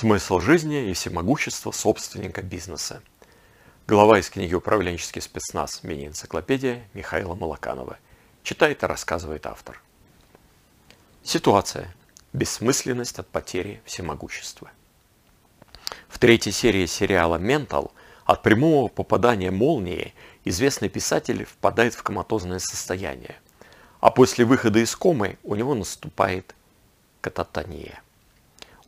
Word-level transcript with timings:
Смысл 0.00 0.40
жизни 0.40 0.88
и 0.88 0.94
всемогущество 0.94 1.72
собственника 1.72 2.40
бизнеса. 2.40 3.02
Глава 3.86 4.18
из 4.18 4.30
книги 4.30 4.54
«Управленческий 4.54 5.20
спецназ. 5.20 5.82
Мини-энциклопедия» 5.82 6.88
Михаила 6.94 7.34
Малаканова. 7.34 7.98
Читает 8.42 8.82
и 8.82 8.86
рассказывает 8.86 9.44
автор. 9.44 9.82
Ситуация. 11.22 11.94
Бессмысленность 12.32 13.18
от 13.18 13.28
потери 13.28 13.82
всемогущества. 13.84 14.70
В 16.08 16.18
третьей 16.18 16.52
серии 16.52 16.86
сериала 16.86 17.36
«Ментал» 17.36 17.92
от 18.24 18.42
прямого 18.42 18.88
попадания 18.88 19.50
молнии 19.50 20.14
известный 20.46 20.88
писатель 20.88 21.44
впадает 21.44 21.92
в 21.92 22.02
коматозное 22.02 22.58
состояние, 22.58 23.36
а 24.00 24.10
после 24.10 24.46
выхода 24.46 24.78
из 24.78 24.96
комы 24.96 25.36
у 25.42 25.56
него 25.56 25.74
наступает 25.74 26.54
кататония. 27.20 28.00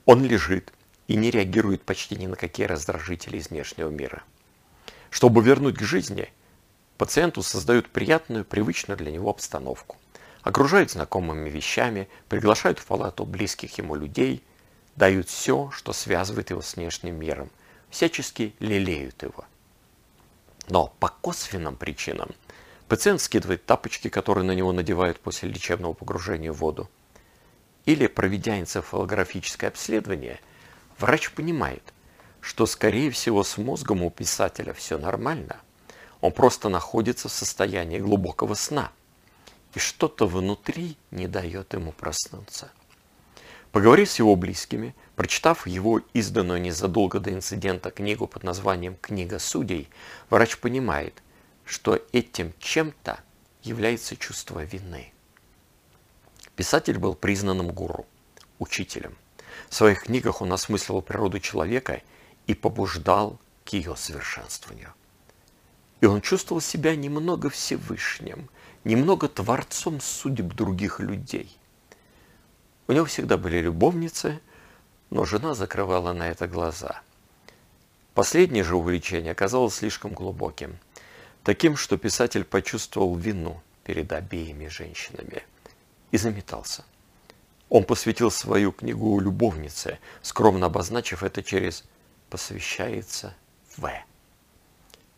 Он 0.07 0.25
лежит 0.25 0.73
и 1.13 1.15
не 1.15 1.31
реагирует 1.31 1.83
почти 1.83 2.17
ни 2.17 2.27
на 2.27 2.37
какие 2.37 2.65
раздражители 2.65 3.37
из 3.37 3.51
внешнего 3.51 3.91
мира. 3.91 4.23
Чтобы 5.11 5.43
вернуть 5.43 5.77
к 5.77 5.83
жизни, 5.83 6.33
пациенту 6.97 7.43
создают 7.43 7.91
приятную, 7.91 8.47
привычную 8.47 8.97
для 8.97 9.11
него 9.11 9.29
обстановку. 9.29 9.99
Окружают 10.41 10.91
знакомыми 10.91 11.51
вещами, 11.51 12.09
приглашают 12.31 12.79
в 12.79 12.87
палату 12.87 13.27
близких 13.27 13.77
ему 13.77 13.95
людей, 13.95 14.43
дают 14.97 15.29
все, 15.29 15.71
что 15.73 15.93
связывает 15.93 16.49
его 16.49 16.63
с 16.63 16.77
внешним 16.77 17.17
миром, 17.17 17.51
всячески 17.91 18.55
лелеют 18.59 19.23
его. 19.23 19.45
Но 20.69 20.95
по 20.99 21.09
косвенным 21.09 21.77
причинам 21.77 22.31
пациент 22.89 23.21
скидывает 23.21 23.67
тапочки, 23.67 24.09
которые 24.09 24.47
на 24.47 24.53
него 24.53 24.73
надевают 24.73 25.21
после 25.21 25.51
лечебного 25.51 25.93
погружения 25.93 26.53
в 26.53 26.57
воду, 26.57 26.89
или, 27.85 28.07
проведя 28.07 28.59
энцефалографическое 28.59 29.69
обследование, 29.69 30.41
врач 30.99 31.31
понимает, 31.33 31.83
что, 32.41 32.67
скорее 32.67 33.11
всего, 33.11 33.45
с 33.45 33.57
мозгом 33.57 34.03
у 34.03 34.11
писателя 34.11 34.73
все 34.73 34.99
нормально. 34.99 35.57
Он 36.21 36.33
просто 36.33 36.69
находится 36.69 37.29
в 37.29 37.33
состоянии 37.33 37.99
глубокого 37.99 38.55
сна. 38.55 38.93
И 39.75 39.79
что-то 39.79 40.27
внутри 40.27 40.97
не 41.11 41.27
дает 41.27 41.73
ему 41.73 41.93
проснуться. 41.93 42.71
Поговорив 43.71 44.11
с 44.11 44.19
его 44.19 44.37
близкими, 44.37 44.95
прочитав 45.17 45.67
его 45.67 46.03
изданную 46.13 46.61
незадолго 46.61 47.21
до 47.21 47.33
инцидента 47.33 47.91
книгу 47.91 48.27
под 48.27 48.43
названием 48.43 48.97
«Книга 49.01 49.39
судей», 49.39 49.89
врач 50.29 50.59
понимает, 50.59 51.23
что 51.65 51.99
этим 52.13 52.53
чем-то 52.59 53.21
является 53.63 54.17
чувство 54.17 54.63
вины. 54.63 55.13
Писатель 56.55 56.99
был 56.99 57.15
признанным 57.15 57.69
гуру, 57.69 58.07
учителем. 58.59 59.17
В 59.69 59.75
своих 59.75 60.05
книгах 60.05 60.43
он 60.43 60.53
осмысливал 60.53 61.03
природу 61.03 61.41
человека 61.41 62.03
и 62.47 62.55
побуждал 62.55 63.39
к 63.65 63.71
ее 63.71 63.97
совершенствованию. 63.97 64.93
И 66.01 66.07
он 66.07 66.21
чувствовал 66.21 66.61
себя 66.61 66.97
немного 66.97 67.49
Всевышним, 67.49 68.51
немного 68.85 69.29
творцом 69.29 70.01
судеб 70.01 70.55
других 70.55 71.01
людей. 71.01 71.57
У 72.89 72.93
него 72.93 73.05
всегда 73.05 73.37
были 73.37 73.59
любовницы, 73.59 74.41
но 75.11 75.25
жена 75.25 75.55
закрывала 75.55 76.13
на 76.13 76.29
это 76.29 76.49
глаза. 76.49 77.03
Последнее 78.15 78.65
же 78.65 78.75
увлечение 78.75 79.33
оказалось 79.33 79.77
слишком 79.77 80.13
глубоким, 80.13 80.79
таким, 81.45 81.77
что 81.77 81.97
писатель 81.97 82.45
почувствовал 82.45 83.15
вину 83.15 83.63
перед 83.85 84.13
обеими 84.13 84.67
женщинами– 84.67 85.45
и 86.13 86.19
заметался. 86.19 86.85
Он 87.73 87.85
посвятил 87.85 88.31
свою 88.31 88.71
книгу 88.71 89.19
любовнице, 89.19 89.99
скромно 90.21 90.67
обозначив 90.67 91.23
это 91.23 91.43
через 91.43 91.85
«посвящается 92.29 93.35
В». 93.79 93.91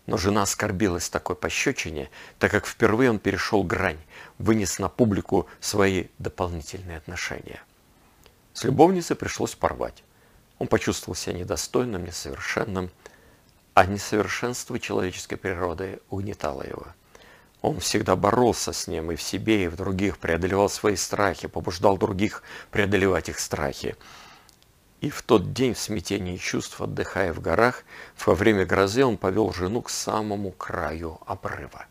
Но 0.07 0.17
жена 0.17 0.43
оскорбилась 0.43 1.09
такой 1.09 1.35
пощечине, 1.35 2.11
так 2.39 2.53
как 2.53 2.67
впервые 2.67 3.11
он 3.11 3.19
перешел 3.19 3.65
грань, 3.65 3.99
вынес 4.39 4.79
на 4.79 4.89
публику 4.89 5.49
свои 5.59 6.07
дополнительные 6.21 6.99
отношения. 6.99 7.61
С 8.53 8.63
любовницей 8.63 9.17
пришлось 9.17 9.57
порвать. 9.57 10.05
Он 10.61 10.69
почувствовал 10.69 11.17
себя 11.17 11.37
недостойным, 11.37 12.05
несовершенным, 12.05 12.93
а 13.75 13.85
несовершенство 13.85 14.79
человеческой 14.79 15.39
природы 15.39 15.99
угнетало 16.09 16.63
его. 16.63 16.87
Он 17.65 17.81
всегда 17.81 18.15
боролся 18.15 18.75
с 18.75 18.89
ним 18.89 19.11
и 19.11 19.17
в 19.17 19.23
себе, 19.23 19.65
и 19.65 19.69
в 19.69 19.77
других, 19.77 20.19
преодолевал 20.19 20.69
свои 20.69 20.97
страхи, 20.97 21.49
побуждал 21.49 21.97
других 21.97 22.43
преодолевать 22.71 23.31
их 23.31 23.39
страхи. 23.39 23.97
И 25.01 25.09
в 25.09 25.23
тот 25.23 25.55
день 25.55 25.73
в 25.73 25.79
смятении 25.79 26.37
чувств, 26.37 26.79
отдыхая 26.83 27.33
в 27.33 27.41
горах, 27.41 27.85
во 28.27 28.35
время 28.35 28.67
грозы 28.67 29.03
он 29.03 29.17
повел 29.17 29.51
жену 29.55 29.81
к 29.81 29.89
самому 29.89 30.51
краю 30.51 31.19
обрыва. 31.25 31.87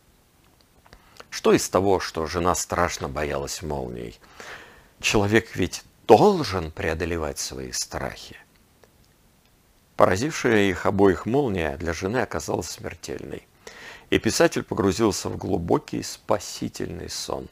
Что 1.31 1.53
из 1.53 1.67
того, 1.67 1.99
что 1.99 2.27
жена 2.27 2.53
страшно 2.53 3.09
боялась 3.09 3.63
молний? 3.63 4.19
Человек 5.01 5.55
ведь 5.55 5.83
должен 6.05 6.69
преодолевать 6.69 7.39
свои 7.39 7.71
страхи. 7.71 8.37
Поразившая 9.95 10.69
их 10.69 10.85
обоих 10.85 11.25
молния 11.25 11.77
для 11.77 11.93
жены 11.93 12.17
оказалась 12.17 12.69
смертельной. 12.69 13.47
И 14.09 14.19
писатель 14.19 14.63
погрузился 14.63 15.29
в 15.29 15.37
глубокий 15.37 16.03
спасительный 16.03 17.09
сон. 17.09 17.47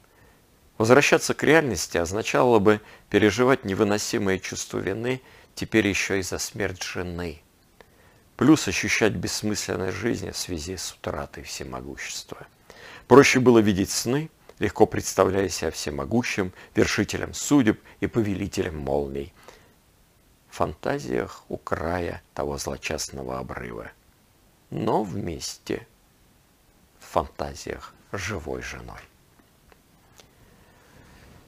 Возвращаться 0.78 1.34
к 1.34 1.44
реальности 1.44 1.98
означало 1.98 2.60
бы 2.60 2.82
переживать 3.10 3.66
невыносимое 3.66 4.40
чувство 4.40 4.80
вины 4.80 5.22
теперь 5.54 5.88
еще 5.88 6.20
и 6.20 6.24
за 6.24 6.40
смерть 6.40 6.82
жены. 6.82 7.42
Плюс 8.36 8.68
ощущать 8.68 9.14
бессмысленность 9.14 9.98
жизни 9.98 10.32
в 10.32 10.38
связи 10.38 10.78
с 10.78 10.94
утратой 10.94 11.44
всемогущества. 11.44 12.48
Проще 13.08 13.40
было 13.40 13.60
видеть 13.60 13.92
сны, 13.92 14.32
легко 14.58 14.86
представляя 14.86 15.50
себя 15.50 15.70
всемогущим, 15.70 16.52
вершителем 16.74 17.34
судеб 17.34 17.80
и 18.00 18.08
повелителем 18.08 18.78
молний. 18.80 19.34
В 20.50 20.56
фантазиях 20.56 21.44
у 21.50 21.58
края 21.58 22.24
того 22.34 22.58
злочастного 22.58 23.38
обрыва. 23.38 23.92
Но 24.72 25.04
вместе– 25.04 25.86
фантазиях 27.04 27.94
живой 28.12 28.62
женой. 28.62 29.00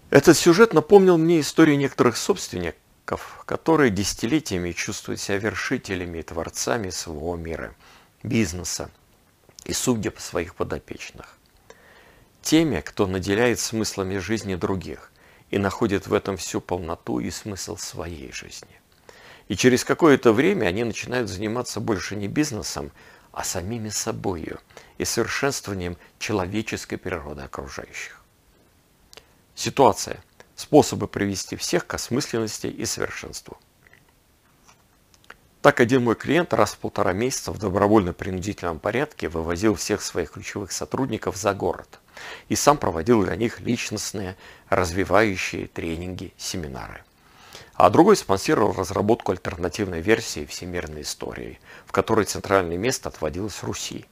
Этот 0.10 0.38
сюжет 0.38 0.74
напомнил 0.74 1.18
мне 1.18 1.40
историю 1.40 1.78
некоторых 1.78 2.18
собственников, 2.18 3.44
которые 3.46 3.90
десятилетиями 3.90 4.72
чувствуют 4.72 5.20
себя 5.20 5.40
вершителями 5.40 6.20
и 6.20 6.24
творцами 6.24 6.90
своего 6.92 7.36
мира, 7.36 7.74
бизнеса 8.22 8.92
и 9.66 9.74
судеб 9.74 10.20
своих 10.20 10.56
подопечных. 10.56 11.38
Теми, 12.42 12.82
кто 12.82 13.08
наделяет 13.08 13.60
смыслами 13.60 14.18
жизни 14.18 14.56
других 14.56 15.12
и 15.50 15.58
находит 15.58 16.08
в 16.08 16.14
этом 16.14 16.38
всю 16.38 16.62
полноту 16.62 17.20
и 17.20 17.32
смысл 17.32 17.78
своей 17.78 18.32
жизни. 18.32 18.80
И 19.48 19.56
через 19.56 19.84
какое-то 19.84 20.32
время 20.32 20.68
они 20.68 20.84
начинают 20.84 21.30
заниматься 21.30 21.80
больше 21.80 22.16
не 22.16 22.28
бизнесом, 22.28 22.92
а 23.34 23.44
самими 23.44 23.90
собою 23.90 24.60
и 24.98 25.06
совершенствованием 25.06 25.98
человеческой 26.20 26.98
природы 26.98 27.42
окружающих. 27.42 28.22
Ситуация. 29.56 30.24
Способы 30.56 31.08
привести 31.08 31.56
всех 31.56 31.88
к 31.88 31.96
осмысленности 31.96 32.68
и 32.68 32.86
совершенству. 32.86 33.58
Так 35.64 35.80
один 35.80 36.04
мой 36.04 36.16
клиент 36.16 36.54
раз 36.54 36.74
в 36.74 36.78
полтора 36.78 37.14
месяца 37.14 37.52
в 37.52 37.58
добровольно-принудительном 37.58 38.80
порядке 38.80 39.30
вывозил 39.30 39.76
всех 39.76 40.04
своих 40.04 40.32
ключевых 40.32 40.72
сотрудников 40.72 41.36
за 41.36 41.56
город 41.56 42.00
и 42.50 42.56
сам 42.56 42.78
проводил 42.78 43.24
для 43.24 43.36
них 43.36 43.62
личностные, 43.62 44.38
развивающие 44.70 45.68
тренинги, 45.68 46.34
семинары 46.38 47.04
а 47.76 47.90
другой 47.90 48.16
спонсировал 48.16 48.74
разработку 48.74 49.32
альтернативной 49.32 50.02
версии 50.02 50.46
всемирной 50.46 51.02
истории, 51.02 51.60
в 51.86 51.92
которой 51.92 52.26
центральное 52.26 52.78
место 52.78 53.10
отводилось 53.10 53.64
Руси, 53.64 54.06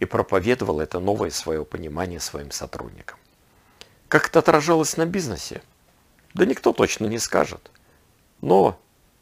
и 0.00 0.04
проповедовал 0.04 0.80
это 0.80 0.98
новое 0.98 1.30
свое 1.30 1.64
понимание 1.64 2.20
своим 2.20 2.50
сотрудникам. 2.50 3.18
Как 4.08 4.28
это 4.28 4.40
отражалось 4.40 4.96
на 4.96 5.06
бизнесе? 5.06 5.62
Да 6.34 6.44
никто 6.44 6.72
точно 6.72 7.06
не 7.06 7.18
скажет. 7.18 7.70
Но 8.40 8.78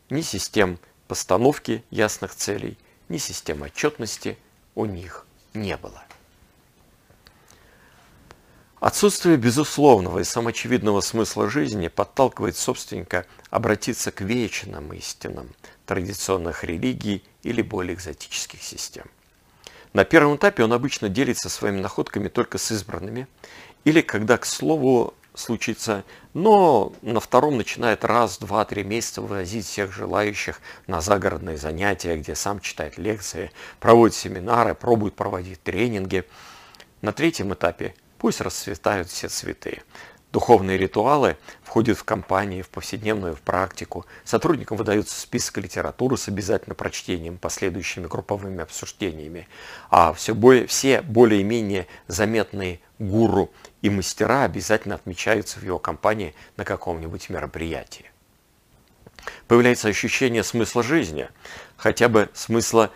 ни 0.09 0.23
систем 0.23 0.79
постановки 1.09 1.85
ясных 1.91 2.35
целей, 2.35 2.79
ни 3.09 3.19
систем 3.19 3.63
отчетности 3.63 4.39
у 4.75 4.87
них 4.87 5.27
не 5.53 5.77
было. 5.77 6.03
Отсутствие 8.83 9.37
безусловного 9.37 10.19
и 10.19 10.25
самоочевидного 10.25 11.03
смысла 11.03 11.49
жизни 11.49 11.87
подталкивает 11.87 12.57
собственника 12.57 13.27
обратиться 13.49 14.11
к 14.11 14.23
вечным 14.23 14.93
истинам 14.93 15.51
традиционных 15.87 16.65
религий 16.65 17.23
или 17.45 17.63
более 17.63 17.95
экзотических 17.95 18.61
систем. 18.61 19.05
На 19.93 20.05
первом 20.05 20.35
этапе 20.35 20.65
он 20.65 20.73
обычно 20.73 21.09
делится 21.09 21.49
своими 21.49 21.79
находками 21.79 22.27
только 22.27 22.59
с 22.59 22.73
избранными, 22.73 23.29
или 23.85 24.01
когда, 24.01 24.37
к 24.37 24.45
слову, 24.45 25.15
случиться, 25.33 26.03
но 26.35 26.93
на 27.03 27.21
втором 27.21 27.59
начинает 27.59 28.05
раз, 28.05 28.39
два, 28.39 28.65
три 28.65 28.83
месяца 28.83 29.23
вывозить 29.23 29.65
всех 29.65 29.93
желающих 29.93 30.61
на 30.89 31.01
загородные 31.01 31.57
занятия, 31.57 32.17
где 32.17 32.35
сам 32.35 32.59
читает 32.59 32.99
лекции, 32.99 33.53
проводит 33.79 34.17
семинары, 34.17 34.75
пробует 34.75 35.15
проводить 35.15 35.63
тренинги. 35.63 36.25
На 37.01 37.13
третьем 37.13 37.55
этапе 37.55 37.95
пусть 38.23 38.41
расцветают 38.41 39.09
все 39.09 39.27
цветы. 39.27 39.83
Духовные 40.31 40.79
ритуалы 40.79 41.37
входят 41.61 41.99
в 41.99 42.05
компании, 42.05 42.63
в 42.63 42.69
повседневную 42.69 43.35
в 43.35 43.41
практику. 43.41 44.07
Сотрудникам 44.25 44.77
выдается 44.77 45.21
список 45.21 45.59
литературы 45.59 46.17
с 46.17 46.29
обязательно 46.29 46.77
прочтением, 46.77 47.37
последующими 47.37 48.07
групповыми 48.07 48.63
обсуждениями. 48.63 49.49
А 49.91 50.13
все, 50.13 50.35
более, 50.35 50.69
все 50.69 51.03
более-менее 51.03 51.89
заметные 52.07 52.79
гуру 53.01 53.51
и 53.83 53.91
мастера 53.91 54.45
обязательно 54.45 54.95
отмечаются 54.95 55.59
в 55.59 55.65
его 55.65 55.81
компании 55.81 56.37
на 56.57 56.65
каком-нибудь 56.65 57.29
мероприятии. 57.29 58.09
Появляется 59.49 59.89
ощущение 59.89 60.45
смысла 60.45 60.85
жизни, 60.85 61.29
хотя 61.77 62.09
бы 62.09 62.31
смысла 62.35 62.93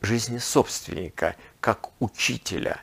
жизни 0.00 0.38
собственника, 0.38 1.36
как 1.60 1.90
учителя. 2.00 2.80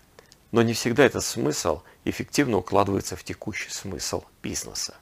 Но 0.51 0.61
не 0.61 0.73
всегда 0.73 1.05
этот 1.05 1.23
смысл 1.23 1.81
эффективно 2.03 2.57
укладывается 2.57 3.15
в 3.15 3.23
текущий 3.23 3.69
смысл 3.69 4.23
бизнеса. 4.43 4.95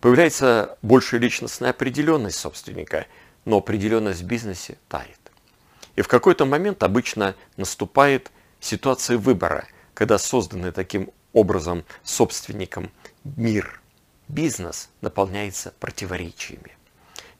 Появляется 0.00 0.78
большая 0.82 1.20
личностная 1.20 1.70
определенность 1.70 2.38
собственника, 2.38 3.06
но 3.44 3.58
определенность 3.58 4.22
в 4.22 4.26
бизнесе 4.26 4.78
тает. 4.88 5.18
И 5.96 6.02
в 6.02 6.08
какой-то 6.08 6.44
момент 6.44 6.82
обычно 6.82 7.34
наступает 7.56 8.30
ситуация 8.58 9.18
выбора, 9.18 9.66
когда 9.94 10.18
созданный 10.18 10.72
таким 10.72 11.10
образом 11.32 11.84
собственником 12.02 12.90
мир, 13.24 13.80
бизнес 14.28 14.88
наполняется 15.00 15.74
противоречиями. 15.78 16.76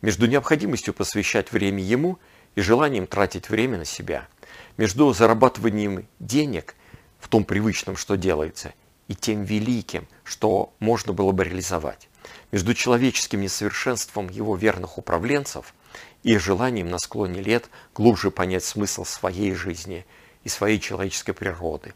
Между 0.02 0.26
необходимостью 0.26 0.94
посвящать 0.94 1.52
время 1.52 1.82
ему 1.82 2.18
и 2.54 2.60
желанием 2.60 3.06
тратить 3.06 3.48
время 3.48 3.78
на 3.78 3.84
себя, 3.84 4.28
между 4.76 5.12
зарабатыванием 5.12 6.06
денег 6.18 6.74
в 7.20 7.28
том 7.28 7.44
привычном, 7.44 7.96
что 7.96 8.16
делается, 8.16 8.72
и 9.08 9.14
тем 9.14 9.44
великим, 9.44 10.08
что 10.24 10.72
можно 10.78 11.12
было 11.12 11.32
бы 11.32 11.44
реализовать, 11.44 12.08
между 12.52 12.74
человеческим 12.74 13.40
несовершенством 13.40 14.28
его 14.28 14.56
верных 14.56 14.98
управленцев 14.98 15.74
и 16.22 16.36
желанием 16.36 16.88
на 16.88 16.98
склоне 16.98 17.40
лет 17.40 17.68
глубже 17.94 18.30
понять 18.30 18.64
смысл 18.64 19.04
своей 19.04 19.54
жизни 19.54 20.06
и 20.44 20.48
своей 20.48 20.80
человеческой 20.80 21.32
природы, 21.32 21.94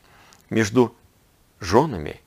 между 0.50 0.94
женами 1.61 2.21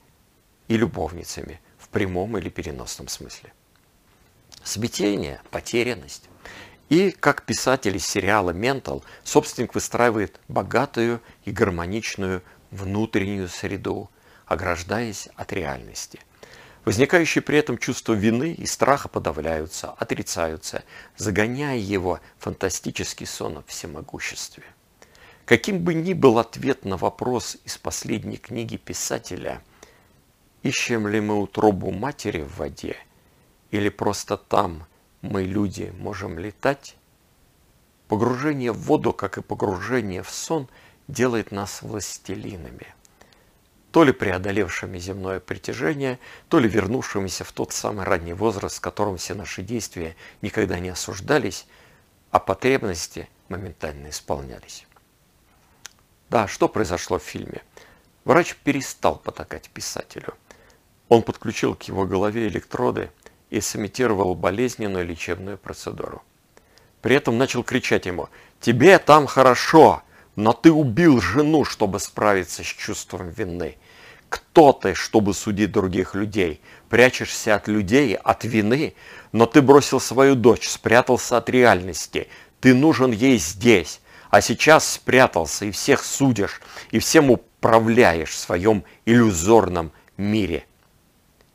и 0.68 0.76
любовницами 0.76 1.60
в 1.78 1.88
прямом 1.88 2.36
или 2.38 2.48
переносном 2.48 3.08
смысле. 3.08 3.52
Смятение, 4.62 5.40
потерянность. 5.50 6.28
И, 6.88 7.10
как 7.10 7.42
писатель 7.42 7.96
из 7.96 8.06
сериала 8.06 8.50
«Ментал», 8.50 9.04
собственник 9.22 9.74
выстраивает 9.74 10.40
богатую 10.48 11.20
и 11.44 11.50
гармоничную 11.50 12.42
внутреннюю 12.70 13.48
среду, 13.48 14.10
ограждаясь 14.46 15.28
от 15.36 15.52
реальности. 15.52 16.20
Возникающие 16.84 17.42
при 17.42 17.58
этом 17.58 17.76
чувство 17.76 18.14
вины 18.14 18.52
и 18.52 18.64
страха 18.64 19.08
подавляются, 19.08 19.90
отрицаются, 19.92 20.84
загоняя 21.16 21.76
его 21.76 22.20
в 22.38 22.44
фантастический 22.44 23.26
сон 23.26 23.58
о 23.58 23.62
всемогуществе. 23.66 24.64
Каким 25.44 25.80
бы 25.80 25.94
ни 25.94 26.12
был 26.12 26.38
ответ 26.38 26.84
на 26.84 26.96
вопрос 26.96 27.56
из 27.64 27.76
последней 27.78 28.36
книги 28.36 28.76
писателя, 28.76 29.62
ищем 30.62 31.08
ли 31.08 31.20
мы 31.20 31.40
утробу 31.40 31.90
матери 31.90 32.42
в 32.42 32.56
воде, 32.56 32.96
или 33.70 33.88
просто 33.88 34.36
там 34.36 34.86
мы, 35.20 35.42
люди, 35.42 35.92
можем 35.98 36.38
летать, 36.38 36.96
погружение 38.08 38.72
в 38.72 38.78
воду, 38.78 39.12
как 39.12 39.38
и 39.38 39.42
погружение 39.42 40.22
в 40.22 40.30
сон, 40.30 40.68
делает 41.08 41.50
нас 41.50 41.82
властелинами, 41.82 42.94
то 43.90 44.04
ли 44.04 44.12
преодолевшими 44.12 44.98
земное 44.98 45.40
притяжение, 45.40 46.18
то 46.48 46.58
ли 46.58 46.68
вернувшимися 46.68 47.44
в 47.44 47.52
тот 47.52 47.72
самый 47.72 48.04
ранний 48.04 48.34
возраст, 48.34 48.76
в 48.76 48.80
котором 48.80 49.16
все 49.16 49.34
наши 49.34 49.62
действия 49.62 50.14
никогда 50.42 50.78
не 50.78 50.90
осуждались, 50.90 51.66
а 52.30 52.38
потребности 52.38 53.28
моментально 53.48 54.10
исполнялись. 54.10 54.86
Да, 56.28 56.46
что 56.46 56.68
произошло 56.68 57.18
в 57.18 57.22
фильме? 57.22 57.62
Врач 58.24 58.54
перестал 58.56 59.16
потакать 59.16 59.70
писателю. 59.70 60.34
Он 61.08 61.22
подключил 61.22 61.74
к 61.74 61.84
его 61.84 62.04
голове 62.04 62.48
электроды 62.48 63.10
и 63.48 63.62
сымитировал 63.62 64.34
болезненную 64.34 65.06
лечебную 65.06 65.56
процедуру. 65.56 66.22
При 67.00 67.16
этом 67.16 67.38
начал 67.38 67.64
кричать 67.64 68.04
ему 68.04 68.28
«Тебе 68.60 68.98
там 68.98 69.26
хорошо, 69.26 70.02
но 70.38 70.52
ты 70.52 70.70
убил 70.70 71.20
жену, 71.20 71.64
чтобы 71.64 71.98
справиться 71.98 72.62
с 72.62 72.66
чувством 72.66 73.28
вины. 73.30 73.76
Кто 74.28 74.72
ты, 74.72 74.94
чтобы 74.94 75.34
судить 75.34 75.72
других 75.72 76.14
людей? 76.14 76.60
Прячешься 76.88 77.56
от 77.56 77.66
людей, 77.66 78.14
от 78.14 78.44
вины, 78.44 78.94
но 79.32 79.46
ты 79.46 79.60
бросил 79.62 79.98
свою 79.98 80.36
дочь, 80.36 80.68
спрятался 80.68 81.38
от 81.38 81.50
реальности. 81.50 82.28
Ты 82.60 82.72
нужен 82.72 83.10
ей 83.10 83.38
здесь, 83.38 84.00
а 84.30 84.40
сейчас 84.40 84.88
спрятался 84.88 85.64
и 85.64 85.72
всех 85.72 86.04
судишь, 86.04 86.60
и 86.92 87.00
всем 87.00 87.32
управляешь 87.32 88.30
в 88.30 88.38
своем 88.38 88.84
иллюзорном 89.06 89.90
мире. 90.16 90.66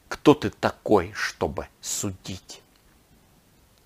Кто 0.10 0.34
ты 0.34 0.50
такой, 0.50 1.14
чтобы 1.16 1.68
судить? 1.80 2.63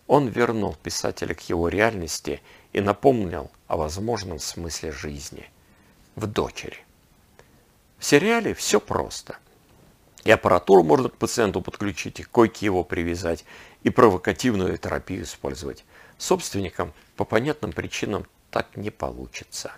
Он 0.08 0.28
вернул 0.28 0.76
писателя 0.76 1.36
к 1.36 1.42
его 1.50 1.68
реальности 1.68 2.42
и 2.72 2.80
напомнил 2.82 3.52
о 3.68 3.78
возможном 3.78 4.40
смысле 4.40 4.92
жизни 4.92 5.50
в 6.16 6.26
дочери. 6.26 6.80
В 8.00 8.06
сериале 8.06 8.54
все 8.54 8.80
просто. 8.80 9.38
И 10.24 10.32
аппаратуру 10.32 10.84
можно 10.84 11.10
к 11.10 11.18
пациенту 11.18 11.62
подключить, 11.62 12.20
и 12.20 12.24
койки 12.24 12.66
его 12.66 12.84
привязать, 12.84 13.46
и 13.84 13.90
провокативную 13.90 14.78
терапию 14.78 15.24
использовать. 15.24 15.86
Собственникам 16.18 16.94
по 17.16 17.26
понятным 17.26 17.72
причинам 17.72 18.26
так 18.50 18.76
не 18.76 18.90
получится. 18.90 19.74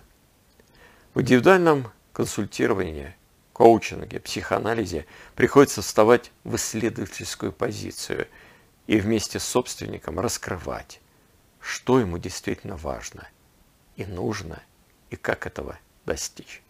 В 1.14 1.20
индивидуальном 1.20 1.90
консультировании, 2.12 3.14
коучинге, 3.52 4.20
психоанализе 4.20 5.06
приходится 5.34 5.82
вставать 5.82 6.30
в 6.44 6.56
исследовательскую 6.56 7.52
позицию 7.52 8.26
и 8.86 8.98
вместе 8.98 9.38
с 9.38 9.44
собственником 9.44 10.18
раскрывать, 10.18 11.00
что 11.60 12.00
ему 12.00 12.18
действительно 12.18 12.76
важно 12.76 13.28
и 13.96 14.04
нужно, 14.04 14.62
и 15.10 15.16
как 15.16 15.46
этого 15.46 15.78
достичь. 16.06 16.62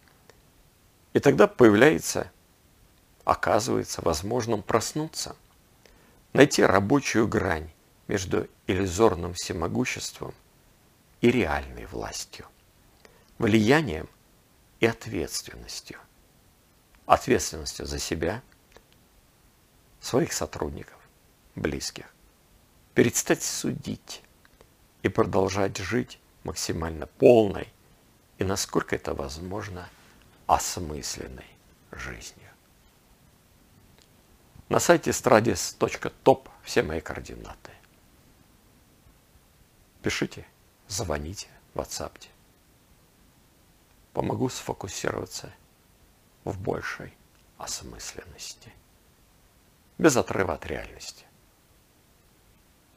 И 1.13 1.19
тогда 1.19 1.47
появляется, 1.47 2.31
оказывается 3.23 4.01
возможным 4.01 4.63
проснуться, 4.63 5.35
найти 6.33 6.63
рабочую 6.63 7.27
грань 7.27 7.71
между 8.07 8.47
иллюзорным 8.67 9.33
всемогуществом 9.33 10.33
и 11.21 11.31
реальной 11.31 11.85
властью, 11.85 12.45
влиянием 13.37 14.09
и 14.79 14.85
ответственностью. 14.85 15.99
Ответственностью 17.05 17.85
за 17.85 17.99
себя, 17.99 18.41
своих 19.99 20.33
сотрудников, 20.33 20.97
близких. 21.55 22.13
Перестать 22.93 23.43
судить 23.43 24.21
и 25.03 25.09
продолжать 25.09 25.77
жить 25.77 26.19
максимально 26.43 27.07
полной 27.07 27.67
и, 28.37 28.43
насколько 28.43 28.95
это 28.95 29.13
возможно, 29.13 29.89
осмысленной 30.47 31.45
жизнью. 31.91 32.49
На 34.69 34.79
сайте 34.79 35.11
stradis.top 35.11 36.49
все 36.63 36.83
мои 36.83 37.01
координаты. 37.01 37.71
Пишите 40.01 40.45
звоните, 40.91 41.47
ватсапте. 41.73 42.29
Помогу 44.13 44.49
сфокусироваться 44.49 45.51
в 46.43 46.59
большей 46.59 47.13
осмысленности. 47.57 48.73
Без 49.97 50.17
отрыва 50.17 50.55
от 50.55 50.65
реальности. 50.65 51.25